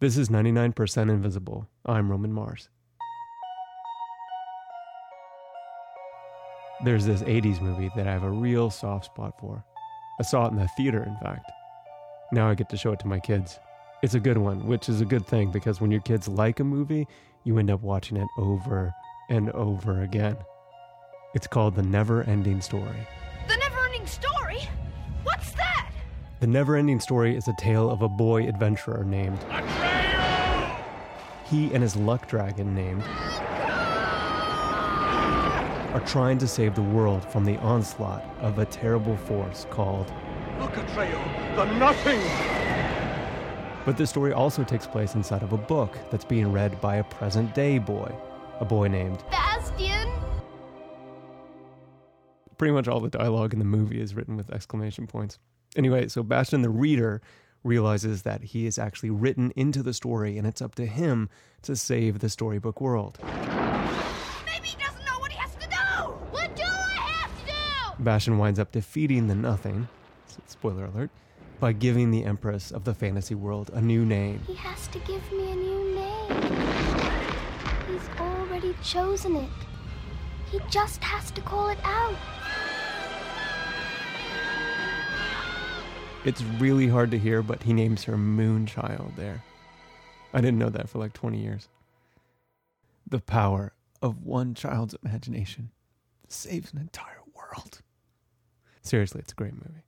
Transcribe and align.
This 0.00 0.16
is 0.16 0.28
99% 0.28 1.10
Invisible. 1.10 1.68
I'm 1.84 2.08
Roman 2.08 2.32
Mars. 2.32 2.68
There's 6.84 7.04
this 7.04 7.22
80s 7.22 7.60
movie 7.60 7.90
that 7.96 8.06
I 8.06 8.12
have 8.12 8.22
a 8.22 8.30
real 8.30 8.70
soft 8.70 9.06
spot 9.06 9.34
for. 9.40 9.64
I 10.20 10.22
saw 10.22 10.46
it 10.46 10.52
in 10.52 10.56
the 10.56 10.68
theater, 10.76 11.02
in 11.02 11.16
fact. 11.16 11.50
Now 12.30 12.48
I 12.48 12.54
get 12.54 12.68
to 12.68 12.76
show 12.76 12.92
it 12.92 13.00
to 13.00 13.08
my 13.08 13.18
kids. 13.18 13.58
It's 14.04 14.14
a 14.14 14.20
good 14.20 14.38
one, 14.38 14.68
which 14.68 14.88
is 14.88 15.00
a 15.00 15.04
good 15.04 15.26
thing 15.26 15.50
because 15.50 15.80
when 15.80 15.90
your 15.90 16.02
kids 16.02 16.28
like 16.28 16.60
a 16.60 16.64
movie, 16.64 17.08
you 17.42 17.58
end 17.58 17.68
up 17.68 17.82
watching 17.82 18.18
it 18.18 18.28
over 18.38 18.94
and 19.28 19.50
over 19.50 20.02
again. 20.02 20.36
It's 21.34 21.48
called 21.48 21.74
The 21.74 21.82
Never 21.82 22.22
Ending 22.22 22.60
Story. 22.60 23.08
The 23.48 23.56
never 23.56 23.84
ending 23.86 24.06
story? 24.06 24.60
What's 25.24 25.50
that? 25.54 25.90
The 26.38 26.46
Never 26.46 26.76
Ending 26.76 27.00
Story 27.00 27.36
is 27.36 27.48
a 27.48 27.54
tale 27.58 27.90
of 27.90 28.02
a 28.02 28.08
boy 28.08 28.46
adventurer 28.46 29.02
named 29.02 29.40
he 31.50 31.72
and 31.72 31.82
his 31.82 31.96
luck 31.96 32.28
dragon 32.28 32.74
named 32.74 33.02
are 35.94 36.02
trying 36.06 36.36
to 36.38 36.46
save 36.46 36.74
the 36.74 36.82
world 36.82 37.24
from 37.30 37.44
the 37.44 37.56
onslaught 37.58 38.22
of 38.40 38.58
a 38.58 38.66
terrible 38.66 39.16
force 39.16 39.66
called 39.70 40.12
Look, 40.58 40.72
Atreyu, 40.72 41.56
the 41.56 41.64
nothing! 41.78 42.20
But 43.84 43.96
this 43.96 44.10
story 44.10 44.32
also 44.32 44.64
takes 44.64 44.86
place 44.86 45.14
inside 45.14 45.42
of 45.42 45.52
a 45.54 45.56
book 45.56 45.96
that's 46.10 46.24
being 46.24 46.52
read 46.52 46.78
by 46.80 46.96
a 46.96 47.04
present 47.04 47.54
day 47.54 47.78
boy, 47.78 48.12
a 48.60 48.64
boy 48.64 48.88
named. 48.88 49.22
Bastian? 49.30 50.12
Pretty 52.58 52.74
much 52.74 52.88
all 52.88 53.00
the 53.00 53.08
dialogue 53.08 53.54
in 53.54 53.58
the 53.60 53.64
movie 53.64 54.00
is 54.00 54.14
written 54.14 54.36
with 54.36 54.50
exclamation 54.50 55.06
points. 55.06 55.38
Anyway, 55.76 56.08
so 56.08 56.22
Bastian 56.22 56.60
the 56.60 56.68
reader 56.68 57.22
realizes 57.64 58.22
that 58.22 58.42
he 58.42 58.66
is 58.66 58.78
actually 58.78 59.10
written 59.10 59.52
into 59.56 59.82
the 59.82 59.92
story 59.92 60.38
and 60.38 60.46
it's 60.46 60.62
up 60.62 60.74
to 60.76 60.86
him 60.86 61.28
to 61.62 61.76
save 61.76 62.20
the 62.20 62.28
storybook 62.28 62.80
world. 62.80 63.18
Maybe 63.24 64.68
he 64.68 64.76
doesn't 64.76 65.04
know 65.04 65.18
what 65.18 65.32
he 65.32 65.38
has 65.38 65.54
to 65.56 65.68
do! 65.68 66.12
What 66.30 66.54
do 66.56 66.62
I 66.62 67.00
have 67.00 67.38
to 67.40 67.46
do? 67.46 68.02
Bastian 68.04 68.38
winds 68.38 68.58
up 68.58 68.72
defeating 68.72 69.26
the 69.26 69.34
Nothing, 69.34 69.88
spoiler 70.46 70.84
alert, 70.86 71.10
by 71.60 71.72
giving 71.72 72.10
the 72.10 72.24
Empress 72.24 72.70
of 72.70 72.84
the 72.84 72.94
fantasy 72.94 73.34
world 73.34 73.70
a 73.74 73.80
new 73.80 74.04
name. 74.04 74.40
He 74.46 74.54
has 74.54 74.86
to 74.88 74.98
give 75.00 75.32
me 75.32 75.50
a 75.50 75.56
new 75.56 75.94
name. 75.94 76.08
He's 77.90 78.08
already 78.20 78.74
chosen 78.82 79.36
it. 79.36 79.50
He 80.50 80.60
just 80.70 81.02
has 81.02 81.30
to 81.32 81.40
call 81.40 81.68
it 81.68 81.78
out. 81.84 82.14
It's 86.24 86.42
really 86.42 86.88
hard 86.88 87.10
to 87.12 87.18
hear, 87.18 87.42
but 87.42 87.62
he 87.62 87.72
names 87.72 88.04
her 88.04 88.16
Moonchild 88.16 89.14
there. 89.16 89.42
I 90.34 90.40
didn't 90.40 90.58
know 90.58 90.68
that 90.68 90.88
for 90.88 90.98
like 90.98 91.12
20 91.12 91.38
years. 91.38 91.68
The 93.06 93.20
power 93.20 93.72
of 94.02 94.24
one 94.24 94.54
child's 94.54 94.96
imagination 95.02 95.70
saves 96.28 96.72
an 96.72 96.80
entire 96.80 97.22
world. 97.34 97.80
Seriously, 98.82 99.20
it's 99.20 99.32
a 99.32 99.36
great 99.36 99.54
movie. 99.54 99.84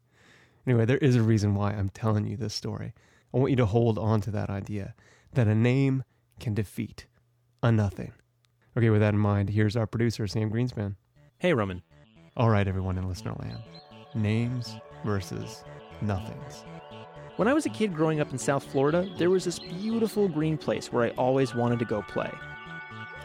Anyway, 0.66 0.84
there 0.84 0.98
is 0.98 1.16
a 1.16 1.22
reason 1.22 1.54
why 1.54 1.72
I'm 1.72 1.88
telling 1.88 2.26
you 2.26 2.36
this 2.36 2.54
story. 2.54 2.94
I 3.34 3.38
want 3.38 3.50
you 3.50 3.56
to 3.56 3.66
hold 3.66 3.98
on 3.98 4.20
to 4.22 4.30
that 4.30 4.50
idea 4.50 4.94
that 5.32 5.48
a 5.48 5.54
name 5.54 6.04
can 6.38 6.54
defeat 6.54 7.06
a 7.62 7.72
nothing. 7.72 8.12
Okay, 8.76 8.88
with 8.90 9.00
that 9.00 9.14
in 9.14 9.20
mind, 9.20 9.50
here's 9.50 9.76
our 9.76 9.86
producer, 9.86 10.26
Sam 10.26 10.50
Greenspan. 10.50 10.94
Hey, 11.38 11.54
Roman. 11.54 11.82
All 12.36 12.50
right, 12.50 12.68
everyone 12.68 12.98
in 12.98 13.08
listener 13.08 13.34
land. 13.38 13.58
Names 14.14 14.76
versus 15.04 15.64
nothings. 16.02 16.64
When 17.36 17.48
I 17.48 17.54
was 17.54 17.64
a 17.64 17.70
kid 17.70 17.94
growing 17.94 18.20
up 18.20 18.32
in 18.32 18.38
South 18.38 18.64
Florida, 18.64 19.08
there 19.16 19.30
was 19.30 19.46
this 19.46 19.58
beautiful 19.58 20.28
green 20.28 20.58
place 20.58 20.92
where 20.92 21.04
I 21.04 21.10
always 21.10 21.54
wanted 21.54 21.78
to 21.78 21.86
go 21.86 22.02
play. 22.02 22.30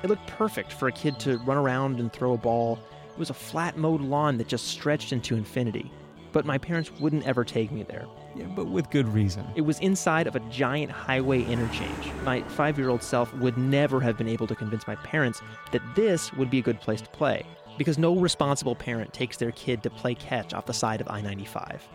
It 0.03 0.09
looked 0.09 0.27
perfect 0.27 0.71
for 0.71 0.87
a 0.87 0.91
kid 0.93 1.19
to 1.19 1.37
run 1.39 1.57
around 1.57 1.99
and 1.99 2.13
throw 2.13 2.31
a 2.31 2.37
ball. 2.37 2.79
It 3.11 3.19
was 3.19 3.29
a 3.29 3.33
flat 3.33 3.77
mowed 3.77 3.99
lawn 3.99 4.37
that 4.37 4.47
just 4.47 4.67
stretched 4.67 5.11
into 5.11 5.35
infinity. 5.35 5.91
But 6.31 6.45
my 6.45 6.57
parents 6.57 6.91
wouldn't 6.99 7.27
ever 7.27 7.43
take 7.43 7.71
me 7.71 7.83
there. 7.83 8.05
Yeah, 8.35 8.45
but 8.45 8.67
with 8.67 8.89
good 8.89 9.07
reason. 9.07 9.45
It 9.55 9.61
was 9.61 9.79
inside 9.79 10.27
of 10.27 10.35
a 10.37 10.41
giant 10.51 10.91
highway 10.91 11.43
interchange. 11.43 12.11
My 12.23 12.41
five 12.43 12.77
year 12.77 12.89
old 12.89 13.03
self 13.03 13.33
would 13.33 13.57
never 13.57 13.99
have 13.99 14.17
been 14.17 14.29
able 14.29 14.47
to 14.47 14.55
convince 14.55 14.87
my 14.87 14.95
parents 14.95 15.41
that 15.71 15.81
this 15.95 16.31
would 16.33 16.49
be 16.49 16.59
a 16.59 16.61
good 16.61 16.79
place 16.79 17.01
to 17.01 17.09
play, 17.09 17.45
because 17.77 17.97
no 17.97 18.15
responsible 18.15 18.75
parent 18.75 19.11
takes 19.13 19.35
their 19.35 19.51
kid 19.51 19.83
to 19.83 19.89
play 19.89 20.15
catch 20.15 20.53
off 20.53 20.65
the 20.65 20.73
side 20.73 21.01
of 21.01 21.09
I 21.09 21.19
95 21.19 21.85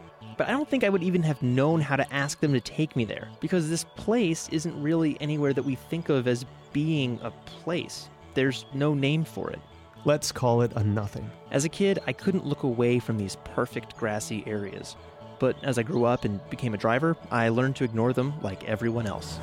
but 0.40 0.48
I 0.48 0.52
don't 0.52 0.66
think 0.66 0.84
I 0.84 0.88
would 0.88 1.02
even 1.02 1.22
have 1.24 1.42
known 1.42 1.82
how 1.82 1.96
to 1.96 2.14
ask 2.14 2.40
them 2.40 2.54
to 2.54 2.62
take 2.62 2.96
me 2.96 3.04
there 3.04 3.28
because 3.40 3.68
this 3.68 3.84
place 3.84 4.48
isn't 4.48 4.82
really 4.82 5.20
anywhere 5.20 5.52
that 5.52 5.62
we 5.62 5.74
think 5.74 6.08
of 6.08 6.26
as 6.26 6.46
being 6.72 7.20
a 7.22 7.30
place. 7.30 8.08
There's 8.32 8.64
no 8.72 8.94
name 8.94 9.22
for 9.22 9.50
it. 9.50 9.60
Let's 10.06 10.32
call 10.32 10.62
it 10.62 10.72
a 10.76 10.82
nothing. 10.82 11.30
As 11.50 11.66
a 11.66 11.68
kid, 11.68 11.98
I 12.06 12.14
couldn't 12.14 12.46
look 12.46 12.62
away 12.62 13.00
from 13.00 13.18
these 13.18 13.36
perfect 13.44 13.98
grassy 13.98 14.42
areas. 14.46 14.96
But 15.38 15.62
as 15.62 15.78
I 15.78 15.82
grew 15.82 16.06
up 16.06 16.24
and 16.24 16.40
became 16.48 16.72
a 16.72 16.78
driver, 16.78 17.18
I 17.30 17.50
learned 17.50 17.76
to 17.76 17.84
ignore 17.84 18.14
them 18.14 18.32
like 18.40 18.64
everyone 18.64 19.06
else. 19.06 19.38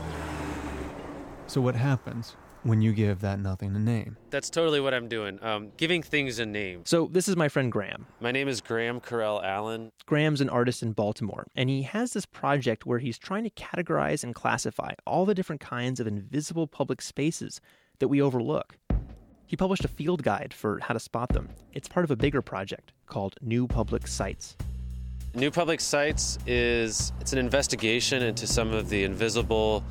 So, 1.45 1.61
what 1.61 1.75
happens 1.75 2.35
when 2.63 2.81
you 2.81 2.93
give 2.93 3.21
that 3.21 3.39
nothing 3.39 3.75
a 3.75 3.79
name? 3.79 4.17
That's 4.29 4.49
totally 4.49 4.79
what 4.79 4.93
I'm 4.93 5.07
doing. 5.07 5.39
Um, 5.41 5.71
giving 5.77 6.01
things 6.01 6.39
a 6.39 6.45
name. 6.45 6.83
So, 6.85 7.07
this 7.11 7.27
is 7.27 7.35
my 7.35 7.49
friend 7.49 7.71
Graham. 7.71 8.05
My 8.19 8.31
name 8.31 8.47
is 8.47 8.61
Graham 8.61 8.99
Coreil-Allen. 8.99 9.91
Graham's 10.05 10.41
an 10.41 10.49
artist 10.49 10.83
in 10.83 10.93
Baltimore, 10.93 11.47
and 11.55 11.69
he 11.69 11.83
has 11.83 12.13
this 12.13 12.25
project 12.25 12.85
where 12.85 12.99
he's 12.99 13.17
trying 13.17 13.43
to 13.43 13.49
categorize 13.51 14.23
and 14.23 14.33
classify 14.35 14.93
all 15.05 15.25
the 15.25 15.35
different 15.35 15.61
kinds 15.61 15.99
of 15.99 16.07
invisible 16.07 16.67
public 16.67 17.01
spaces 17.01 17.61
that 17.99 18.07
we 18.07 18.21
overlook. 18.21 18.77
He 19.45 19.55
published 19.55 19.85
a 19.85 19.87
field 19.87 20.23
guide 20.23 20.53
for 20.53 20.79
how 20.79 20.93
to 20.93 20.99
spot 20.99 21.29
them. 21.29 21.49
It's 21.71 21.87
part 21.87 22.03
of 22.03 22.11
a 22.11 22.17
bigger 22.17 22.41
project 22.41 22.91
called 23.05 23.35
New 23.41 23.65
Public 23.65 24.05
Sites. 24.05 24.57
New 25.33 25.51
Public 25.51 25.79
Sites 25.79 26.37
is 26.45 27.13
it's 27.21 27.31
an 27.31 27.39
investigation 27.39 28.23
into 28.23 28.47
some 28.47 28.73
of 28.73 28.89
the 28.89 29.03
invisible 29.03 29.83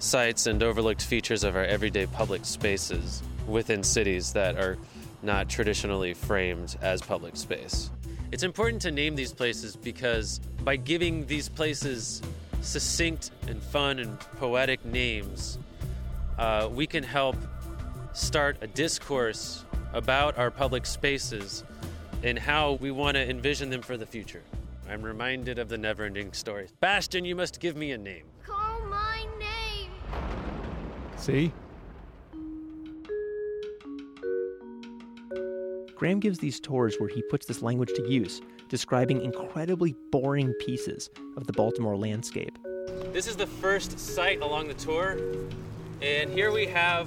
sites 0.00 0.46
and 0.46 0.62
overlooked 0.62 1.04
features 1.04 1.44
of 1.44 1.54
our 1.54 1.64
everyday 1.64 2.06
public 2.06 2.44
spaces 2.44 3.22
within 3.46 3.82
cities 3.82 4.32
that 4.32 4.56
are 4.56 4.78
not 5.22 5.48
traditionally 5.48 6.14
framed 6.14 6.76
as 6.80 7.02
public 7.02 7.36
space. 7.36 7.90
It's 8.32 8.42
important 8.42 8.80
to 8.82 8.90
name 8.90 9.14
these 9.14 9.32
places 9.32 9.76
because 9.76 10.40
by 10.64 10.76
giving 10.76 11.26
these 11.26 11.48
places 11.48 12.22
succinct 12.62 13.30
and 13.46 13.62
fun 13.62 13.98
and 13.98 14.18
poetic 14.38 14.84
names, 14.84 15.58
uh, 16.38 16.68
we 16.72 16.86
can 16.86 17.02
help 17.02 17.36
start 18.14 18.56
a 18.62 18.66
discourse 18.66 19.64
about 19.92 20.38
our 20.38 20.50
public 20.50 20.86
spaces 20.86 21.62
and 22.22 22.38
how 22.38 22.72
we 22.74 22.90
want 22.90 23.16
to 23.16 23.28
envision 23.28 23.68
them 23.68 23.82
for 23.82 23.96
the 23.96 24.06
future. 24.06 24.42
I'm 24.88 25.02
reminded 25.02 25.58
of 25.58 25.68
the 25.68 25.78
never 25.78 26.04
ending 26.04 26.32
story. 26.32 26.68
Bastian, 26.80 27.24
you 27.24 27.36
must 27.36 27.60
give 27.60 27.76
me 27.76 27.92
a 27.92 27.98
name. 27.98 28.24
Call 31.20 31.34
my 31.34 31.40
name. 31.40 31.52
See? 31.52 31.52
Graham 35.94 36.18
gives 36.18 36.38
these 36.38 36.58
tours 36.60 36.96
where 36.98 37.10
he 37.10 37.22
puts 37.22 37.44
this 37.46 37.60
language 37.60 37.90
to 37.94 38.08
use, 38.08 38.40
describing 38.70 39.20
incredibly 39.22 39.94
boring 40.10 40.54
pieces 40.54 41.10
of 41.36 41.46
the 41.46 41.52
Baltimore 41.52 41.96
landscape. 41.96 42.58
This 43.12 43.26
is 43.26 43.36
the 43.36 43.46
first 43.46 43.98
site 43.98 44.40
along 44.40 44.68
the 44.68 44.74
tour, 44.74 45.18
and 46.00 46.30
here 46.30 46.52
we 46.52 46.66
have 46.66 47.06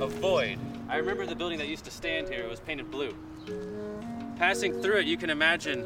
a 0.00 0.06
void. 0.06 0.58
I 0.88 0.96
remember 0.96 1.26
the 1.26 1.34
building 1.34 1.58
that 1.58 1.68
used 1.68 1.84
to 1.84 1.90
stand 1.90 2.28
here, 2.28 2.42
it 2.42 2.48
was 2.48 2.60
painted 2.60 2.90
blue. 2.90 3.14
Passing 4.38 4.80
through 4.80 5.00
it, 5.00 5.06
you 5.06 5.18
can 5.18 5.28
imagine 5.28 5.84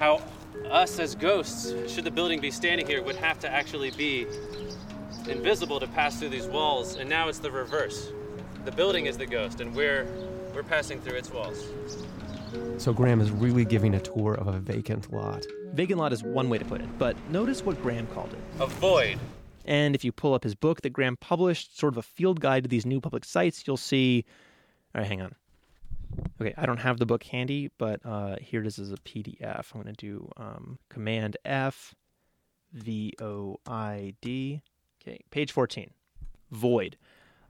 how 0.00 0.20
us 0.68 0.98
as 0.98 1.14
ghosts, 1.14 1.72
should 1.92 2.04
the 2.04 2.10
building 2.10 2.40
be 2.40 2.50
standing 2.50 2.86
here, 2.86 3.02
would 3.02 3.16
have 3.16 3.38
to 3.40 3.48
actually 3.48 3.92
be 3.92 4.26
invisible 5.28 5.80
to 5.80 5.86
pass 5.88 6.18
through 6.18 6.30
these 6.30 6.46
walls, 6.46 6.96
and 6.96 7.08
now 7.08 7.28
it's 7.28 7.38
the 7.38 7.50
reverse. 7.50 8.12
The 8.64 8.72
building 8.72 9.06
is 9.06 9.16
the 9.18 9.26
ghost, 9.26 9.60
and 9.60 9.74
we're 9.74 10.06
we're 10.54 10.62
passing 10.62 11.00
through 11.00 11.16
its 11.16 11.30
walls. 11.30 11.64
So 12.76 12.92
Graham 12.92 13.20
is 13.20 13.30
really 13.30 13.64
giving 13.64 13.94
a 13.94 14.00
tour 14.00 14.34
of 14.34 14.48
a 14.48 14.58
vacant 14.58 15.12
lot. 15.12 15.44
Vacant 15.72 15.98
lot 15.98 16.12
is 16.12 16.22
one 16.22 16.50
way 16.50 16.58
to 16.58 16.64
put 16.64 16.80
it, 16.80 16.98
but 16.98 17.16
notice 17.30 17.64
what 17.64 17.80
Graham 17.82 18.06
called 18.08 18.32
it. 18.32 18.38
A 18.60 18.66
void. 18.66 19.18
And 19.64 19.94
if 19.94 20.04
you 20.04 20.12
pull 20.12 20.34
up 20.34 20.44
his 20.44 20.54
book 20.54 20.82
that 20.82 20.90
Graham 20.90 21.16
published, 21.16 21.78
sort 21.78 21.94
of 21.94 21.98
a 21.98 22.02
field 22.02 22.40
guide 22.40 22.64
to 22.64 22.68
these 22.68 22.84
new 22.84 23.00
public 23.00 23.24
sites, 23.24 23.66
you'll 23.66 23.76
see. 23.76 24.24
All 24.94 25.00
right, 25.00 25.08
hang 25.08 25.22
on. 25.22 25.34
Okay, 26.40 26.52
I 26.58 26.66
don't 26.66 26.80
have 26.80 26.98
the 26.98 27.06
book 27.06 27.22
handy, 27.22 27.70
but 27.78 28.04
uh, 28.04 28.36
here 28.40 28.60
it 28.60 28.66
is 28.66 28.78
as 28.78 28.92
a 28.92 28.96
PDF. 28.96 29.74
I'm 29.74 29.82
going 29.82 29.94
to 29.94 30.06
do 30.06 30.30
um, 30.36 30.78
Command 30.90 31.36
F, 31.44 31.94
V 32.72 33.14
O 33.20 33.58
I 33.66 34.14
D. 34.20 34.62
Okay, 35.02 35.20
page 35.30 35.50
14. 35.50 35.90
Void. 36.52 36.96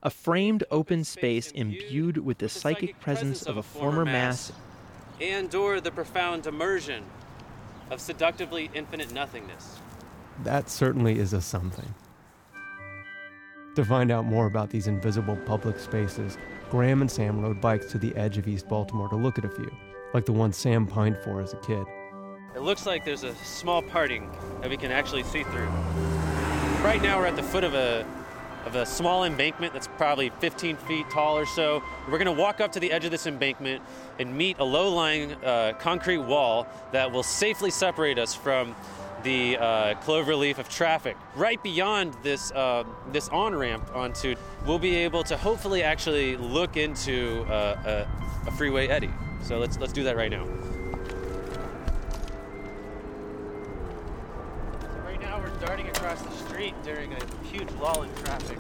A 0.03 0.11
framed 0.11 0.65
open 0.71 1.05
space 1.05 1.51
imbued 1.51 2.17
with 2.17 2.39
the 2.39 2.49
psychic 2.49 2.99
presence 2.99 3.43
of 3.43 3.59
a 3.59 3.63
former 3.63 4.05
mass 4.05 4.53
and 5.21 5.55
or 5.55 5.81
the 5.81 5.91
profound 5.91 6.47
immersion 6.47 7.05
of 7.91 8.01
seductively 8.01 8.71
infinite 8.75 9.13
nothingness. 9.13 9.79
That 10.43 10.71
certainly 10.71 11.19
is 11.19 11.35
a 11.35 11.41
something. 11.41 11.95
To 13.77 13.85
find 13.85 14.11
out 14.11 14.25
more 14.25 14.47
about 14.47 14.71
these 14.71 14.87
invisible 14.87 15.37
public 15.47 15.79
spaces, 15.79 16.39
Graham 16.71 17.03
and 17.03 17.11
Sam 17.11 17.41
rode 17.41 17.61
bikes 17.61 17.91
to 17.93 17.99
the 17.99 18.15
edge 18.17 18.39
of 18.39 18.49
East 18.49 18.67
Baltimore 18.69 19.09
to 19.11 19.17
look 19.17 19.39
at 19.39 19.45
a 19.45 19.51
few, 19.51 19.71
like 20.15 20.25
the 20.25 20.33
one 20.33 20.53
Sam 20.53 20.87
pined 20.87 21.19
for 21.19 21.41
as 21.41 21.53
a 21.53 21.59
kid. 21.59 21.85
It 22.57 22.63
looks 22.63 22.87
like 22.87 23.05
there's 23.05 23.25
a 23.25 23.35
small 23.37 23.83
parting 23.83 24.31
that 24.63 24.71
we 24.71 24.77
can 24.77 24.91
actually 24.91 25.23
see 25.23 25.43
through. 25.45 25.71
Right 26.83 27.01
now, 27.01 27.21
we're 27.21 27.27
at 27.27 27.37
the 27.37 27.45
foot 27.45 27.63
of 27.63 27.75
a 27.75 28.05
of 28.67 28.75
a 28.75 28.85
small 28.85 29.23
embankment 29.23 29.73
that's 29.73 29.87
probably 29.87 30.31
15 30.41 30.77
feet 30.79 31.09
tall 31.11 31.39
or 31.39 31.47
so. 31.47 31.81
We're 32.07 32.19
going 32.19 32.27
to 32.27 32.41
walk 32.41 32.61
up 32.61 32.73
to 32.73 32.81
the 32.81 32.91
edge 32.91 33.05
of 33.05 33.13
this 33.13 33.27
embankment 33.27 33.83
and 34.19 34.37
meet 34.37 34.59
a 34.59 34.65
low-lying 34.65 35.33
uh, 35.45 35.75
concrete 35.79 36.19
wall 36.19 36.67
that 36.91 37.11
will 37.13 37.23
safely 37.23 37.71
separate 37.71 38.19
us 38.19 38.35
from 38.35 38.75
the 39.23 39.59
uh, 39.59 39.95
clover 40.01 40.35
leaf 40.35 40.59
of 40.59 40.69
traffic. 40.69 41.17
Right 41.37 41.63
beyond 41.63 42.17
this 42.25 42.51
uh, 42.51 42.83
this 43.13 43.29
on 43.29 43.55
ramp 43.55 43.89
onto, 43.95 44.35
we'll 44.67 44.81
be 44.81 44.97
able 44.97 45.23
to 45.25 45.37
hopefully 45.37 45.85
actually 45.85 46.37
look 46.37 46.77
into 46.77 47.43
uh, 47.45 48.07
a, 48.45 48.49
a 48.49 48.51
freeway 48.51 48.89
eddy. 48.89 49.11
So 49.45 49.59
let's 49.59 49.79
let's 49.79 49.93
do 49.93 50.03
that 50.03 50.17
right 50.17 50.33
now. 50.33 50.49
Darting 55.63 55.89
across 55.89 56.21
the 56.23 56.31
street 56.45 56.75
during 56.83 57.13
a 57.13 57.47
huge 57.47 57.71
lull 57.81 58.03
in 58.03 58.13
traffic. 58.17 58.59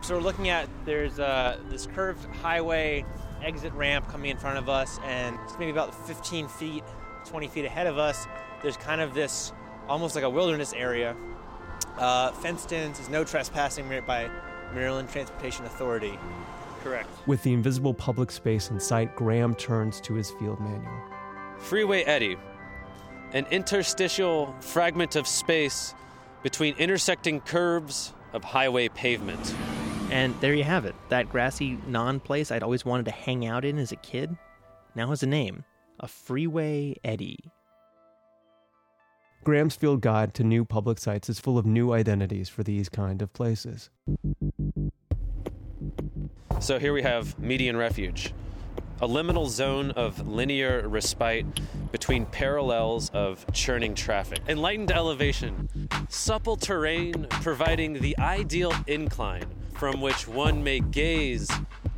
So 0.00 0.14
we're 0.14 0.22
looking 0.22 0.48
at 0.48 0.66
there's 0.86 1.20
uh, 1.20 1.58
this 1.68 1.86
curved 1.86 2.24
highway 2.36 3.04
exit 3.42 3.72
ramp 3.74 4.08
coming 4.08 4.30
in 4.30 4.38
front 4.38 4.56
of 4.56 4.66
us, 4.66 4.98
and 5.04 5.38
it's 5.44 5.58
maybe 5.58 5.70
about 5.70 5.94
15 6.06 6.48
feet, 6.48 6.84
20 7.26 7.48
feet 7.48 7.66
ahead 7.66 7.86
of 7.86 7.98
us. 7.98 8.26
There's 8.62 8.78
kind 8.78 9.02
of 9.02 9.12
this 9.12 9.52
almost 9.88 10.14
like 10.14 10.24
a 10.24 10.30
wilderness 10.30 10.72
area. 10.72 11.14
Uh, 11.98 12.32
fenced 12.32 12.72
in, 12.72 12.94
says 12.94 13.10
no 13.10 13.24
trespassing 13.24 13.86
by 14.06 14.30
Maryland 14.72 15.10
Transportation 15.10 15.66
Authority. 15.66 16.18
Correct. 16.82 17.10
With 17.26 17.42
the 17.42 17.52
invisible 17.52 17.92
public 17.92 18.30
space 18.30 18.70
in 18.70 18.80
sight, 18.80 19.14
Graham 19.16 19.54
turns 19.54 20.00
to 20.00 20.14
his 20.14 20.30
field 20.30 20.58
manual. 20.60 20.98
Freeway 21.58 22.04
eddy, 22.04 22.38
an 23.32 23.44
interstitial 23.50 24.54
fragment 24.60 25.14
of 25.14 25.26
space 25.28 25.94
between 26.42 26.74
intersecting 26.76 27.40
curves 27.40 28.12
of 28.32 28.44
highway 28.44 28.88
pavement. 28.88 29.54
And 30.10 30.38
there 30.40 30.54
you 30.54 30.64
have 30.64 30.84
it. 30.84 30.94
That 31.08 31.30
grassy 31.30 31.78
non 31.86 32.20
place 32.20 32.50
I'd 32.50 32.62
always 32.62 32.84
wanted 32.84 33.06
to 33.06 33.12
hang 33.12 33.46
out 33.46 33.64
in 33.64 33.78
as 33.78 33.92
a 33.92 33.96
kid 33.96 34.36
now 34.94 35.08
has 35.08 35.22
a 35.22 35.26
name 35.26 35.64
a 36.00 36.08
freeway 36.08 36.96
eddy. 37.04 37.38
Graham's 39.44 39.76
field 39.76 40.00
guide 40.00 40.34
to 40.34 40.44
new 40.44 40.64
public 40.64 40.98
sites 40.98 41.28
is 41.28 41.38
full 41.38 41.58
of 41.58 41.66
new 41.66 41.92
identities 41.92 42.48
for 42.48 42.62
these 42.62 42.88
kind 42.88 43.22
of 43.22 43.32
places. 43.32 43.90
So 46.60 46.78
here 46.78 46.92
we 46.92 47.02
have 47.02 47.38
median 47.38 47.76
refuge, 47.76 48.32
a 49.00 49.08
liminal 49.08 49.48
zone 49.48 49.90
of 49.92 50.26
linear 50.26 50.86
respite 50.88 51.46
between 51.90 52.26
parallels 52.26 53.10
of 53.10 53.44
churning 53.52 53.94
traffic. 53.94 54.40
Enlightened 54.48 54.92
elevation, 54.92 55.68
supple 56.08 56.56
terrain 56.56 57.26
providing 57.30 57.94
the 57.94 58.16
ideal 58.18 58.72
incline 58.86 59.46
from 59.74 60.00
which 60.00 60.28
one 60.28 60.62
may 60.62 60.80
gaze 60.80 61.50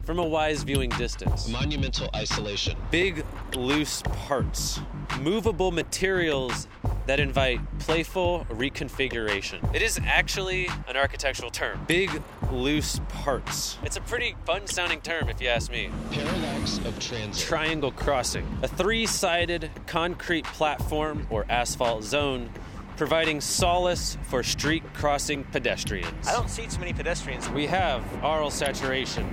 from 0.04 0.18
a 0.18 0.24
wise 0.26 0.62
viewing 0.62 0.90
distance. 0.90 1.48
Monumental 1.48 2.08
isolation. 2.14 2.76
Big, 2.90 3.24
loose 3.54 4.02
parts. 4.02 4.80
Movable 5.20 5.70
materials 5.70 6.68
that 7.06 7.20
invite 7.20 7.60
playful 7.78 8.46
reconfiguration. 8.50 9.74
It 9.74 9.82
is 9.82 9.98
actually 10.04 10.68
an 10.88 10.96
architectural 10.96 11.50
term. 11.50 11.84
Big, 11.86 12.10
loose 12.52 13.00
parts. 13.08 13.78
It's 13.82 13.96
a 13.96 14.00
pretty 14.00 14.36
fun 14.44 14.66
sounding 14.66 15.00
term, 15.00 15.28
if 15.28 15.40
you 15.40 15.48
ask 15.48 15.70
me. 15.70 15.90
Parallax 16.10 16.78
of 16.78 16.98
transit. 16.98 17.46
Triangle 17.46 17.92
crossing. 17.92 18.46
A 18.62 18.68
three 18.68 19.06
sided 19.06 19.70
concrete 19.86 20.44
platform 20.44 21.26
or 21.30 21.46
asphalt 21.48 22.04
zone 22.04 22.50
providing 22.96 23.40
solace 23.40 24.16
for 24.22 24.42
street 24.42 24.82
crossing 24.94 25.44
pedestrians. 25.44 26.28
I 26.28 26.32
don't 26.32 26.48
see 26.48 26.66
too 26.66 26.78
many 26.78 26.92
pedestrians. 26.92 27.48
We 27.50 27.66
have 27.66 28.04
aural 28.22 28.50
saturation, 28.50 29.28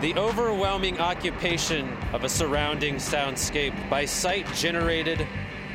the 0.00 0.14
overwhelming 0.14 0.98
occupation 0.98 1.96
of 2.12 2.24
a 2.24 2.28
surrounding 2.28 2.96
soundscape 2.96 3.88
by 3.88 4.04
site 4.04 4.46
generated 4.54 5.26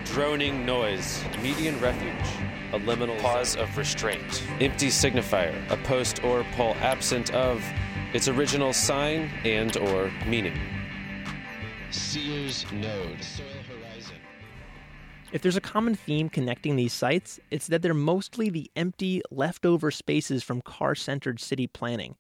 droning 0.06 0.66
noise. 0.66 1.24
Median 1.42 1.80
refuge, 1.80 2.45
a 2.76 2.80
liminal 2.80 3.18
pause 3.22 3.56
of 3.56 3.78
restraint. 3.78 4.44
Empty 4.60 4.88
signifier, 4.88 5.56
a 5.72 5.78
post 5.78 6.22
or 6.26 6.44
pole 6.58 6.76
absent 6.82 7.34
of 7.34 7.64
its 8.14 8.28
original 8.28 8.74
sign 8.74 9.32
and 9.46 9.78
or 9.78 10.12
meaning. 10.28 10.60
Sears 11.90 12.66
node. 12.74 13.24
Soil 13.24 13.46
horizon. 13.70 14.18
If 15.32 15.42
there's 15.42 15.56
a 15.56 15.62
common 15.62 15.96
theme 15.96 16.28
connecting 16.28 16.76
these 16.76 16.92
sites, 16.92 17.40
it's 17.50 17.68
that 17.68 17.82
they're 17.82 17.94
mostly 17.94 18.50
the 18.50 18.70
empty, 18.76 19.22
leftover 19.32 19.90
spaces 19.90 20.44
from 20.44 20.62
car 20.62 20.96
centered 20.96 21.40
city 21.40 21.68
planning. 21.68 22.16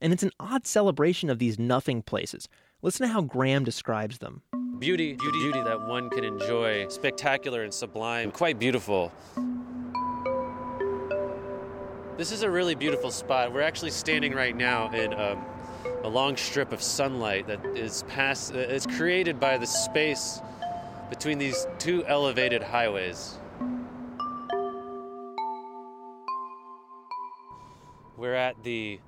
And 0.00 0.14
it's 0.14 0.22
an 0.22 0.32
odd 0.40 0.66
celebration 0.66 1.28
of 1.28 1.38
these 1.38 1.58
nothing 1.58 2.00
places. 2.00 2.48
Listen 2.80 3.06
to 3.06 3.12
how 3.12 3.20
Graham 3.20 3.64
describes 3.64 4.18
them. 4.18 4.40
Beauty, 4.78 5.12
beauty, 5.12 5.38
beauty 5.40 5.62
that 5.62 5.86
one 5.86 6.08
can 6.08 6.24
enjoy, 6.24 6.88
spectacular 6.88 7.62
and 7.64 7.74
sublime, 7.74 8.30
quite 8.30 8.58
beautiful. 8.58 9.12
This 12.20 12.32
is 12.32 12.42
a 12.42 12.50
really 12.50 12.74
beautiful 12.74 13.10
spot. 13.10 13.50
We're 13.50 13.62
actually 13.62 13.92
standing 13.92 14.34
right 14.34 14.54
now 14.54 14.90
in 14.90 15.14
um, 15.14 15.42
a 16.04 16.08
long 16.10 16.36
strip 16.36 16.70
of 16.70 16.82
sunlight 16.82 17.46
that 17.46 17.64
is 17.64 18.04
past, 18.08 18.54
uh, 18.54 18.58
is 18.58 18.84
created 18.86 19.40
by 19.40 19.56
the 19.56 19.66
space 19.66 20.42
between 21.08 21.38
these 21.38 21.66
two 21.78 22.04
elevated 22.04 22.62
highways. 22.62 23.38
We're 28.18 28.34
at 28.34 28.62
the 28.64 29.00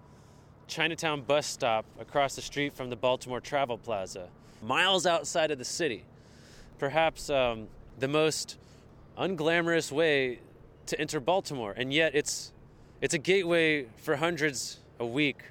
Chinatown 0.67 1.21
bus 1.21 1.47
stop 1.47 1.85
across 2.01 2.35
the 2.35 2.41
street 2.41 2.75
from 2.75 2.89
the 2.89 2.97
Baltimore 2.97 3.41
Travel 3.43 3.77
Plaza, 3.77 4.31
miles 4.63 5.05
outside 5.05 5.51
of 5.51 5.59
the 5.59 5.67
city. 5.67 6.07
Perhaps 6.79 7.29
um, 7.29 7.69
the 7.99 8.09
most 8.09 8.57
unglamorous 9.19 9.93
way 9.93 10.39
to 10.87 10.99
enter 10.99 11.21
Baltimore, 11.21 11.75
and 11.77 11.93
yet 11.93 12.15
it's 12.15 12.53
it's 13.03 13.15
a 13.15 13.19
gateway 13.19 13.87
for 13.99 14.17
hundreds 14.17 14.79
a 15.01 15.05
week, 15.05 15.43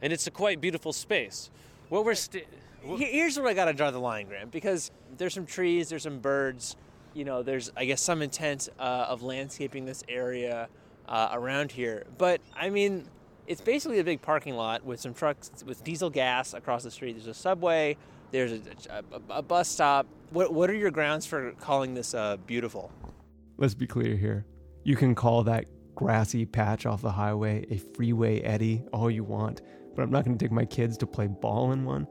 and 0.00 0.12
it's 0.12 0.26
a 0.28 0.30
quite 0.30 0.60
beautiful 0.60 0.92
space. 0.92 1.50
What 1.90 2.04
we're 2.04 2.14
st- 2.14 2.46
Here's 2.84 3.36
where 3.36 3.48
I 3.48 3.54
gotta 3.54 3.72
draw 3.72 3.90
the 3.90 3.98
line, 3.98 4.28
Graham, 4.28 4.48
because 4.48 4.92
there's 5.16 5.34
some 5.34 5.44
trees, 5.44 5.88
there's 5.88 6.04
some 6.04 6.20
birds, 6.20 6.76
you 7.12 7.24
know, 7.24 7.42
there's 7.42 7.72
I 7.76 7.84
guess 7.84 8.00
some 8.00 8.22
intent 8.22 8.68
uh, 8.78 9.06
of 9.08 9.24
landscaping 9.24 9.84
this 9.84 10.04
area 10.08 10.68
uh, 11.08 11.30
around 11.32 11.72
here, 11.72 12.06
but 12.16 12.40
I 12.54 12.70
mean, 12.70 13.08
it's 13.48 13.60
basically 13.60 13.98
a 13.98 14.04
big 14.04 14.22
parking 14.22 14.54
lot 14.54 14.84
with 14.84 15.00
some 15.00 15.14
trucks 15.14 15.50
with 15.66 15.82
diesel 15.82 16.10
gas 16.10 16.54
across 16.54 16.84
the 16.84 16.90
street. 16.92 17.14
There's 17.14 17.26
a 17.26 17.34
subway, 17.34 17.96
there's 18.30 18.52
a, 18.52 18.60
a, 18.90 19.38
a 19.38 19.42
bus 19.42 19.68
stop. 19.68 20.06
What 20.30 20.54
what 20.54 20.70
are 20.70 20.74
your 20.74 20.92
grounds 20.92 21.26
for 21.26 21.52
calling 21.52 21.94
this 21.94 22.14
uh, 22.14 22.36
beautiful? 22.46 22.92
Let's 23.56 23.74
be 23.74 23.88
clear 23.88 24.16
here. 24.16 24.46
You 24.84 24.94
can 24.94 25.16
call 25.16 25.42
that 25.44 25.64
grassy 25.98 26.46
patch 26.46 26.86
off 26.86 27.02
the 27.02 27.10
highway 27.10 27.66
a 27.70 27.76
freeway 27.76 28.40
eddy 28.42 28.84
all 28.92 29.10
you 29.10 29.24
want, 29.24 29.62
but 29.96 30.02
I'm 30.02 30.10
not 30.12 30.24
going 30.24 30.38
to 30.38 30.44
take 30.44 30.52
my 30.52 30.64
kids 30.64 30.96
to 30.98 31.08
play 31.08 31.26
ball 31.26 31.72
in 31.72 31.84
one. 31.84 32.06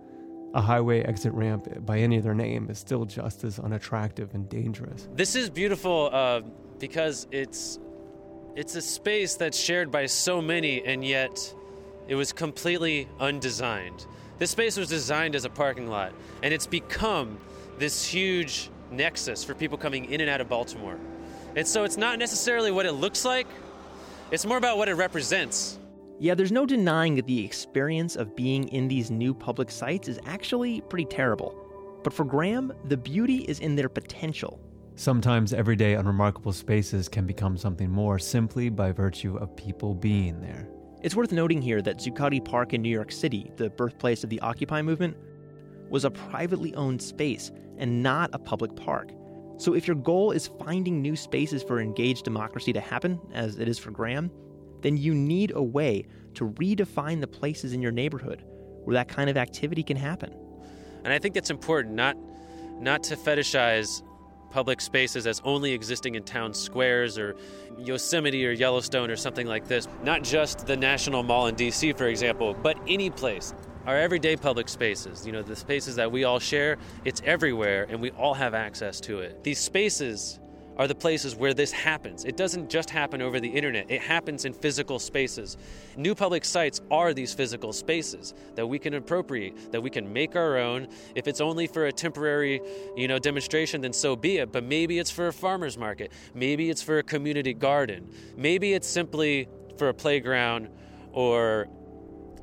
A 0.53 0.60
highway 0.60 1.03
exit 1.03 1.32
ramp, 1.32 1.86
by 1.86 2.00
any 2.00 2.17
other 2.17 2.36
name, 2.36 2.70
is 2.70 2.79
still 2.79 3.06
just 3.06 3.46
as 3.46 3.60
unattractive 3.60 4.34
and 4.34 4.50
dangerous. 4.50 5.08
This 5.13 5.38
is 5.38 5.50
beautiful 5.50 6.10
uh, 6.12 6.41
because 6.79 7.27
it's 7.32 7.79
it's 8.58 8.75
a 8.75 8.82
space 8.82 9.36
that's 9.36 9.58
shared 9.58 9.89
by 9.89 10.06
so 10.08 10.41
many, 10.41 10.84
and 10.84 11.06
yet 11.06 11.56
it 12.10 12.15
was 12.15 12.34
completely 12.34 13.08
undesigned. 13.22 14.06
This 14.38 14.51
space 14.51 14.75
was 14.75 14.89
designed 14.89 15.34
as 15.34 15.46
a 15.46 15.50
parking 15.50 15.88
lot, 15.88 16.12
and 16.44 16.53
it's 16.53 16.67
become 16.67 17.38
this 17.77 18.06
huge 18.06 18.70
nexus 18.91 19.46
for 19.46 19.53
people 19.53 19.77
coming 19.77 20.12
in 20.12 20.20
and 20.20 20.29
out 20.29 20.41
of 20.41 20.50
Baltimore. 20.50 21.00
And 21.56 21.65
so 21.65 21.86
it's 21.86 21.98
not 21.98 22.20
necessarily 22.20 22.70
what 22.70 22.86
it 22.86 22.91
looks 22.91 23.24
like, 23.24 23.48
it's 24.31 24.46
more 24.46 24.57
about 24.57 24.77
what 24.77 24.89
it 24.89 24.96
represents. 24.96 25.79
Yeah, 26.19 26.36
there's 26.36 26.51
no 26.51 26.65
denying 26.65 27.15
that 27.15 27.27
the 27.27 27.46
experience 27.46 28.15
of 28.15 28.36
being 28.36 28.67
in 28.69 28.88
these 28.88 29.12
new 29.12 29.34
public 29.34 29.72
sites 29.72 30.07
is 30.07 30.19
actually 30.25 30.81
pretty 30.81 31.05
terrible. 31.05 31.55
But 32.03 32.13
for 32.13 32.25
Graham, 32.25 32.74
the 32.86 32.98
beauty 32.98 33.38
is 33.43 33.60
in 33.60 33.75
their 33.75 33.89
potential. 33.89 34.60
Sometimes 34.96 35.53
everyday 35.53 35.93
unremarkable 35.93 36.53
spaces 36.53 37.07
can 37.07 37.25
become 37.25 37.55
something 37.55 37.89
more 37.89 38.17
simply 38.17 38.69
by 38.69 38.91
virtue 38.91 39.38
of 39.38 39.55
people 39.55 39.93
being 39.93 40.41
there. 40.41 40.67
It's 41.03 41.15
worth 41.15 41.31
noting 41.31 41.62
here 41.62 41.81
that 41.84 42.00
Zuccotti 42.00 42.43
Park 42.43 42.74
in 42.74 42.81
New 42.81 42.89
York 42.89 43.12
City, 43.12 43.51
the 43.55 43.69
birthplace 43.69 44.24
of 44.24 44.31
the 44.31 44.39
Occupy 44.39 44.81
movement, 44.81 45.15
was 45.89 46.03
a 46.03 46.12
privately 46.12 46.74
owned 46.74 47.01
space 47.01 47.51
and 47.77 48.01
not 48.01 48.31
a 48.34 48.39
public 48.39 48.75
park. 48.75 49.12
So 49.58 49.74
if 49.74 49.88
your 49.88 49.96
goal 49.96 50.32
is 50.32 50.48
finding 50.48 51.02
new 51.02 51.16
spaces 51.16 51.64
for 51.64 51.80
engaged 51.80 52.24
democracy 52.24 52.74
to 52.74 52.80
happen, 52.80 53.20
as 53.34 53.58
it 53.58 53.68
is 53.68 53.80
for 53.80 53.92
Graham, 53.92 54.32
then 54.82 54.98
you 54.98 55.14
need 55.16 55.52
a 55.56 55.62
way 55.62 56.06
to 56.36 56.50
redefine 56.52 57.20
the 57.20 57.28
places 57.28 57.74
in 57.74 57.82
your 57.82 57.92
neighborhood 57.92 58.44
where 58.84 58.94
that 58.94 59.08
kind 59.08 59.30
of 59.30 59.36
activity 59.36 59.84
can 59.84 59.98
happen. 59.98 60.34
And 61.04 61.12
I 61.12 61.20
think 61.20 61.36
it's 61.36 61.50
important 61.50 61.96
not 61.96 62.16
not 62.80 63.02
to 63.04 63.16
fetishize 63.16 64.04
public 64.52 64.80
spaces 64.80 65.28
as 65.28 65.42
only 65.44 65.74
existing 65.74 66.16
in 66.16 66.24
town 66.24 66.54
squares 66.54 67.18
or 67.18 67.36
Yosemite 67.78 68.46
or 68.46 68.52
Yellowstone 68.52 69.10
or 69.10 69.16
something 69.16 69.48
like 69.48 69.68
this. 69.68 69.88
Not 70.04 70.24
just 70.24 70.68
the 70.68 70.78
National 70.78 71.24
Mall 71.24 71.48
in 71.48 71.56
DC, 71.56 71.98
for 71.98 72.08
example, 72.08 72.54
but 72.54 72.78
any 72.88 73.10
place. 73.10 73.54
Our 73.88 73.98
everyday 73.98 74.36
public 74.36 74.67
spaces, 74.67 75.25
you 75.25 75.32
know, 75.32 75.41
the 75.41 75.56
spaces 75.56 75.96
that 75.96 76.12
we 76.12 76.25
all 76.25 76.39
share, 76.39 76.77
it's 77.06 77.22
everywhere 77.24 77.88
and 77.89 78.01
we 78.01 78.12
all 78.12 78.34
have 78.34 78.53
access 78.53 79.00
to 79.01 79.20
it. 79.20 79.46
These 79.46 79.60
spaces 79.60 80.41
are 80.75 80.89
the 80.89 80.94
places 80.94 81.38
where 81.38 81.53
this 81.53 81.72
happens. 81.72 82.25
It 82.25 82.36
doesn't 82.36 82.70
just 82.70 82.89
happen 82.89 83.22
over 83.22 83.39
the 83.39 83.48
internet, 83.48 83.89
it 83.89 84.01
happens 84.01 84.44
in 84.44 84.51
physical 84.51 85.00
spaces. 85.00 85.56
New 85.96 86.13
public 86.15 86.44
sites 86.44 86.82
are 86.91 87.13
these 87.13 87.34
physical 87.34 87.72
spaces 87.72 88.34
that 88.56 88.67
we 88.67 88.77
can 88.77 88.94
appropriate, 88.94 89.72
that 89.72 89.82
we 89.82 89.89
can 89.89 90.12
make 90.12 90.36
our 90.36 90.58
own. 90.58 90.89
If 91.15 91.25
it's 91.29 91.39
only 91.39 91.65
for 91.65 91.86
a 91.86 91.91
temporary, 91.94 92.60
you 92.98 93.08
know, 93.08 93.20
demonstration, 93.20 93.79
then 93.79 93.94
so 93.94 94.17
be 94.17 94.39
it. 94.39 94.51
But 94.51 94.65
maybe 94.65 95.00
it's 95.00 95.12
for 95.12 95.27
a 95.27 95.34
farmer's 95.34 95.77
market, 95.77 96.12
maybe 96.36 96.70
it's 96.70 96.84
for 96.84 96.98
a 96.98 97.03
community 97.03 97.53
garden, 97.53 98.12
maybe 98.36 98.74
it's 98.74 98.88
simply 98.88 99.48
for 99.77 99.88
a 99.88 99.94
playground 99.94 100.67
or 101.13 101.70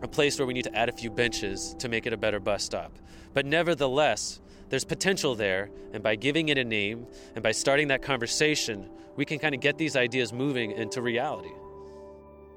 a 0.04 0.08
place 0.08 0.38
where 0.38 0.46
we 0.46 0.54
need 0.54 0.64
to 0.64 0.75
add 0.76 0.88
a 0.88 0.92
few 0.92 1.11
benches 1.11 1.75
to 1.78 1.88
make 1.88 2.06
it 2.06 2.12
a 2.12 2.16
better 2.16 2.38
bus 2.38 2.62
stop. 2.62 2.92
But 3.32 3.46
nevertheless, 3.46 4.40
there's 4.68 4.84
potential 4.84 5.34
there, 5.34 5.70
and 5.92 6.02
by 6.02 6.16
giving 6.16 6.49
it 6.50 6.58
a 6.58 6.64
name 6.64 7.06
and 7.34 7.42
by 7.42 7.52
starting 7.52 7.88
that 7.88 8.02
conversation, 8.02 8.90
we 9.16 9.25
can 9.25 9.38
kind 9.38 9.54
of 9.54 9.61
get 9.61 9.78
these 9.78 9.96
ideas 9.96 10.32
moving 10.32 10.73
into 10.73 11.02
reality. 11.02 11.52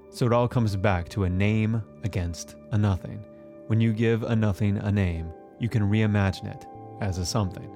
So 0.09 0.25
it 0.25 0.33
all 0.33 0.47
comes 0.47 0.75
back 0.75 1.09
to 1.09 1.25
a 1.25 1.29
name 1.29 1.81
against 2.03 2.55
a 2.71 2.77
nothing. 2.77 3.23
When 3.67 3.81
you 3.81 3.93
give 3.93 4.23
a 4.23 4.35
nothing 4.35 4.77
a 4.77 4.91
name, 4.91 5.31
you 5.59 5.69
can 5.69 5.83
reimagine 5.83 6.53
it 6.53 6.65
as 7.01 7.17
a 7.17 7.25
something. 7.25 7.69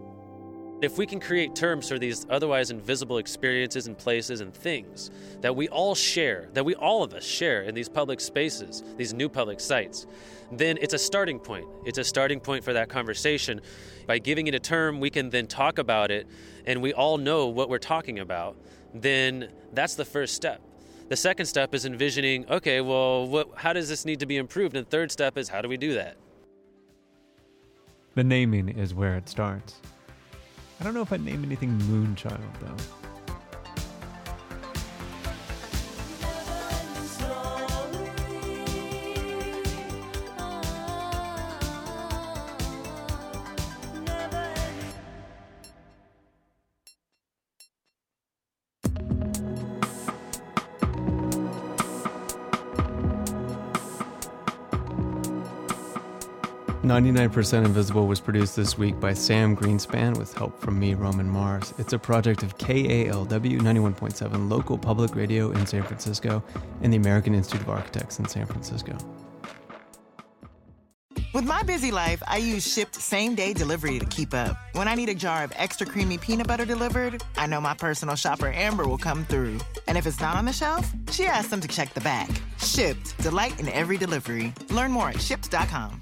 If 0.82 0.98
we 0.98 1.06
can 1.06 1.20
create 1.20 1.56
terms 1.56 1.88
for 1.88 2.00
these 2.00 2.26
otherwise 2.28 2.72
invisible 2.72 3.20
experiences 3.20 3.86
and 3.86 3.96
places 3.96 4.42
and 4.42 4.52
things 4.52 5.12
that 5.42 5.56
we 5.56 5.68
all 5.70 5.94
share, 5.94 6.50
that 6.54 6.66
we 6.66 6.74
all 6.74 7.04
of 7.04 7.14
us 7.14 7.24
share 7.24 7.62
in 7.62 7.76
these 7.76 7.88
public 7.88 8.20
spaces, 8.20 8.84
these 8.98 9.14
new 9.14 9.30
public 9.30 9.60
sites, 9.60 10.08
then 10.52 10.80
it's 10.82 10.96
a 10.96 10.98
starting 10.98 11.40
point. 11.40 11.68
It's 11.86 12.00
a 12.00 12.04
starting 12.04 12.40
point 12.40 12.64
for 12.64 12.74
that 12.74 12.90
conversation. 12.90 13.62
By 14.08 14.18
giving 14.18 14.48
it 14.48 14.56
a 14.56 14.60
term, 14.60 15.00
we 15.00 15.12
can 15.12 15.30
then 15.30 15.46
talk 15.46 15.78
about 15.78 16.10
it 16.10 16.28
and 16.66 16.82
we 16.82 16.94
all 16.94 17.20
know 17.20 17.46
what 17.46 17.70
we're 17.70 17.78
talking 17.78 18.18
about. 18.18 18.58
Then 18.96 19.50
that's 19.74 19.94
the 19.94 20.06
first 20.06 20.34
step. 20.34 20.62
The 21.10 21.16
second 21.16 21.46
step 21.46 21.76
is 21.76 21.86
envisioning, 21.86 22.50
okay, 22.50 22.82
well, 22.82 23.28
what, 23.28 23.50
how 23.56 23.74
does 23.74 23.88
this 23.88 24.04
need 24.04 24.20
to 24.22 24.26
be 24.26 24.38
improved? 24.38 24.76
And 24.76 24.84
the 24.86 24.90
third 24.90 25.12
step 25.12 25.38
is, 25.38 25.48
how 25.48 25.62
do 25.62 25.70
we 25.70 25.78
do 25.78 25.94
that? 25.94 26.18
The 28.16 28.24
naming 28.24 28.70
is 28.70 28.96
where 28.96 29.16
it 29.16 29.30
starts. 29.30 29.76
I 30.82 30.84
don't 30.84 30.96
know 30.96 31.04
if 31.04 31.14
I'd 31.14 31.24
name 31.24 31.44
anything 31.44 31.78
Moonchild, 31.82 32.42
though. 32.60 33.01
99% 56.92 57.66
Invisible 57.66 58.06
was 58.06 58.20
produced 58.20 58.58
this 58.58 58.78
week 58.78 59.00
by 59.00 59.14
Sam 59.14 59.56
Greenspan 59.56 60.18
with 60.18 60.34
help 60.34 60.60
from 60.60 60.78
me, 60.78 60.94
Roman 60.94 61.30
Mars. 61.30 61.74
It's 61.78 61.94
a 61.94 61.98
project 61.98 62.44
of 62.44 62.58
KALW 62.58 63.62
91.7 63.62 64.50
local 64.50 64.78
public 64.78 65.16
radio 65.16 65.52
in 65.52 65.66
San 65.66 65.84
Francisco 65.84 66.44
and 66.82 66.92
the 66.92 66.98
American 66.98 67.34
Institute 67.34 67.62
of 67.62 67.70
Architects 67.70 68.20
in 68.20 68.28
San 68.28 68.46
Francisco. 68.46 68.98
With 71.34 71.46
my 71.46 71.64
busy 71.64 71.92
life, 71.92 72.22
I 72.28 72.38
use 72.38 72.68
Shipt 72.68 72.96
same 72.96 73.36
day 73.36 73.54
delivery 73.54 73.98
to 73.98 74.06
keep 74.08 74.34
up. 74.34 74.58
When 74.74 74.90
I 74.90 74.96
need 74.96 75.08
a 75.08 75.16
jar 75.16 75.46
of 75.46 75.54
extra 75.56 75.88
creamy 75.88 76.18
peanut 76.18 76.48
butter 76.48 76.66
delivered, 76.66 77.24
I 77.38 77.48
know 77.48 77.62
my 77.62 77.74
personal 77.74 78.18
shopper 78.18 78.52
Amber 78.52 78.86
will 78.86 78.98
come 78.98 79.24
through. 79.24 79.60
And 79.88 79.98
if 79.98 80.06
it's 80.06 80.20
not 80.20 80.36
on 80.36 80.44
the 80.44 80.52
shelf, 80.52 80.92
she 81.10 81.26
asks 81.26 81.52
them 81.52 81.62
to 81.62 81.70
check 81.70 81.94
the 81.94 82.02
back. 82.02 82.30
Shipt, 82.58 83.18
delight 83.20 83.58
in 83.62 83.70
every 83.70 83.98
delivery. 83.98 84.54
Learn 84.70 84.92
more 84.92 85.08
at 85.08 85.22
shipt.com. 85.22 86.02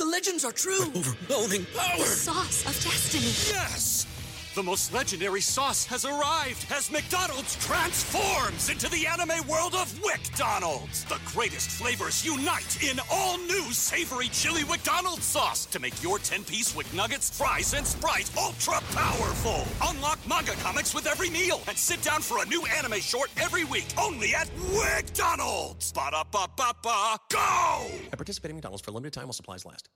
The 0.00 0.06
legends 0.06 0.46
are 0.46 0.52
true. 0.52 0.80
Overwhelming 0.96 1.66
power! 1.76 1.98
The 1.98 2.04
sauce 2.06 2.64
of 2.64 2.72
destiny. 2.82 3.34
Yes! 3.54 4.06
The 4.54 4.62
most 4.62 4.94
legendary 4.94 5.42
sauce 5.42 5.84
has 5.84 6.06
arrived 6.06 6.66
as 6.72 6.90
McDonald's 6.90 7.54
transforms 7.56 8.70
into 8.70 8.88
the 8.88 9.06
anime 9.06 9.46
world 9.46 9.74
of 9.74 9.92
WickDonald's. 10.00 11.04
The 11.04 11.20
greatest 11.26 11.68
flavors 11.68 12.24
unite 12.24 12.82
in 12.82 12.98
all 13.12 13.36
new 13.36 13.70
savory 13.72 14.28
chili 14.28 14.64
McDonald's 14.64 15.26
sauce 15.26 15.66
to 15.66 15.78
make 15.78 16.02
your 16.02 16.16
10-piece 16.16 16.74
Wick 16.74 16.92
Nuggets, 16.94 17.36
fries, 17.36 17.74
and 17.74 17.86
Sprite 17.86 18.30
ultra 18.38 18.80
powerful. 18.92 19.66
Unlock 20.10 20.28
manga 20.28 20.52
comics 20.62 20.92
with 20.92 21.06
every 21.06 21.30
meal 21.30 21.62
and 21.68 21.76
sit 21.76 22.02
down 22.02 22.20
for 22.20 22.42
a 22.42 22.46
new 22.46 22.66
anime 22.66 22.98
short 23.00 23.30
every 23.40 23.62
week 23.64 23.86
only 24.00 24.34
at 24.34 24.50
McDonald's. 24.72 25.92
Ba-da-ba-ba-ba, 25.92 27.18
go! 27.30 27.86
At 28.10 28.18
participating 28.18 28.56
McDonald's 28.56 28.82
for 28.82 28.90
a 28.90 28.94
limited 28.94 29.12
time 29.12 29.26
while 29.26 29.34
supplies 29.34 29.64
last. 29.64 29.88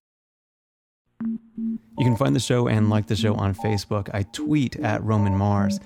You 1.24 2.04
can 2.04 2.16
find 2.16 2.36
the 2.36 2.40
show 2.40 2.68
and 2.68 2.90
like 2.90 3.08
the 3.08 3.16
show 3.16 3.34
on 3.34 3.56
Facebook. 3.56 4.08
I 4.14 4.22
tweet 4.22 4.76
at 4.76 5.02
Roman 5.02 5.34
Mars. 5.34 5.80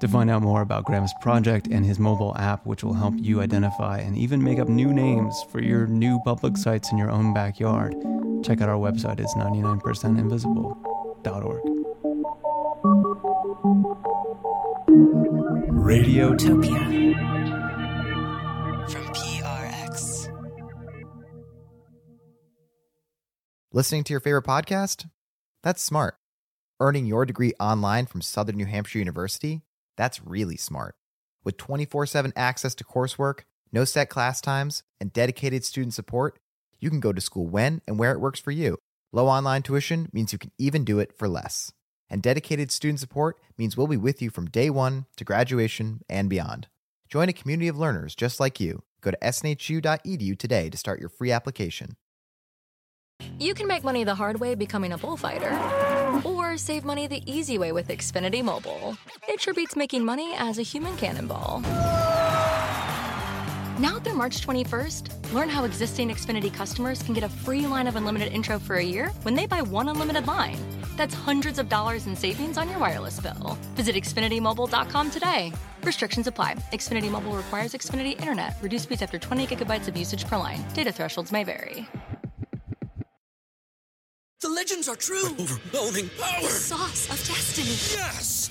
To 0.00 0.08
find 0.08 0.30
out 0.30 0.42
more 0.42 0.62
about 0.62 0.86
Graham's 0.86 1.12
project 1.20 1.68
and 1.70 1.84
his 1.84 1.98
mobile 1.98 2.34
app, 2.38 2.64
which 2.66 2.82
will 2.82 2.94
help 2.94 3.12
you 3.18 3.42
identify 3.42 3.98
and 3.98 4.16
even 4.16 4.42
make 4.42 4.58
up 4.58 4.66
new 4.68 4.94
names 4.94 5.44
for 5.52 5.60
your 5.62 5.86
new 5.86 6.18
public 6.24 6.56
sites 6.56 6.90
in 6.90 6.96
your 6.98 7.10
own 7.10 7.34
backyard, 7.34 7.94
check 8.42 8.62
out 8.62 8.70
our 8.70 8.78
website. 8.78 9.20
It's 9.20 9.34
99percentinvisible.org. 9.34 11.79
Radiotopia. 15.90 16.78
From 18.88 19.06
PRX. 19.06 20.28
Listening 23.72 24.04
to 24.04 24.12
your 24.12 24.20
favorite 24.20 24.44
podcast? 24.44 25.08
That's 25.64 25.82
smart. 25.82 26.14
Earning 26.78 27.06
your 27.06 27.26
degree 27.26 27.54
online 27.58 28.06
from 28.06 28.22
Southern 28.22 28.56
New 28.56 28.66
Hampshire 28.66 29.00
University? 29.00 29.62
That's 29.96 30.24
really 30.24 30.56
smart. 30.56 30.94
With 31.42 31.56
24 31.56 32.06
7 32.06 32.32
access 32.36 32.76
to 32.76 32.84
coursework, 32.84 33.40
no 33.72 33.84
set 33.84 34.08
class 34.08 34.40
times, 34.40 34.84
and 35.00 35.12
dedicated 35.12 35.64
student 35.64 35.94
support, 35.94 36.38
you 36.78 36.88
can 36.88 37.00
go 37.00 37.12
to 37.12 37.20
school 37.20 37.48
when 37.48 37.82
and 37.88 37.98
where 37.98 38.12
it 38.12 38.20
works 38.20 38.38
for 38.38 38.52
you. 38.52 38.78
Low 39.12 39.26
online 39.26 39.62
tuition 39.62 40.08
means 40.12 40.32
you 40.32 40.38
can 40.38 40.52
even 40.56 40.84
do 40.84 41.00
it 41.00 41.18
for 41.18 41.28
less. 41.28 41.72
And 42.10 42.20
dedicated 42.22 42.72
student 42.72 43.00
support 43.00 43.38
means 43.56 43.76
we'll 43.76 43.86
be 43.86 43.96
with 43.96 44.20
you 44.20 44.30
from 44.30 44.50
day 44.50 44.68
one 44.68 45.06
to 45.16 45.24
graduation 45.24 46.00
and 46.08 46.28
beyond. 46.28 46.66
Join 47.08 47.28
a 47.28 47.32
community 47.32 47.68
of 47.68 47.78
learners 47.78 48.14
just 48.14 48.40
like 48.40 48.60
you. 48.60 48.82
Go 49.00 49.12
to 49.12 49.18
snhu.edu 49.22 50.38
today 50.38 50.68
to 50.68 50.76
start 50.76 51.00
your 51.00 51.08
free 51.08 51.30
application. 51.32 51.96
You 53.38 53.54
can 53.54 53.66
make 53.66 53.84
money 53.84 54.04
the 54.04 54.14
hard 54.14 54.40
way 54.40 54.54
becoming 54.54 54.92
a 54.92 54.98
bullfighter, 54.98 55.52
or 56.24 56.56
save 56.56 56.84
money 56.84 57.06
the 57.06 57.22
easy 57.30 57.58
way 57.58 57.70
with 57.72 57.88
Xfinity 57.88 58.42
Mobile. 58.42 58.96
It 59.28 59.40
sure 59.40 59.54
beats 59.54 59.76
making 59.76 60.04
money 60.04 60.34
as 60.36 60.58
a 60.58 60.62
human 60.62 60.96
cannonball. 60.96 61.60
Now 63.78 63.98
through 63.98 64.14
March 64.14 64.46
21st, 64.46 65.32
learn 65.32 65.48
how 65.48 65.64
existing 65.64 66.10
Xfinity 66.10 66.52
customers 66.52 67.02
can 67.02 67.14
get 67.14 67.24
a 67.24 67.28
free 67.28 67.66
line 67.66 67.86
of 67.86 67.96
unlimited 67.96 68.32
intro 68.32 68.58
for 68.58 68.76
a 68.76 68.84
year 68.84 69.08
when 69.22 69.34
they 69.34 69.46
buy 69.46 69.62
one 69.62 69.88
unlimited 69.88 70.26
line. 70.26 70.58
That's 71.00 71.14
hundreds 71.14 71.58
of 71.58 71.70
dollars 71.70 72.06
in 72.06 72.14
savings 72.14 72.58
on 72.58 72.68
your 72.68 72.78
wireless 72.78 73.18
bill. 73.20 73.56
Visit 73.74 73.96
XfinityMobile.com 73.96 75.10
today. 75.10 75.50
Restrictions 75.82 76.26
apply. 76.26 76.56
Xfinity 76.74 77.10
Mobile 77.10 77.32
requires 77.32 77.72
Xfinity 77.72 78.20
Internet. 78.20 78.52
Reduced 78.60 78.84
speeds 78.84 79.00
after 79.00 79.18
20 79.18 79.46
gigabytes 79.46 79.88
of 79.88 79.96
usage 79.96 80.26
per 80.26 80.36
line. 80.36 80.62
Data 80.74 80.92
thresholds 80.92 81.32
may 81.32 81.42
vary. 81.42 81.88
The 84.42 84.50
legends 84.50 84.90
are 84.90 84.96
true. 84.96 85.24
Overwhelming 85.40 86.10
power! 86.20 86.42
The 86.42 86.48
sauce 86.48 87.08
of 87.08 87.16
destiny. 87.26 87.76
Yes! 87.98 88.50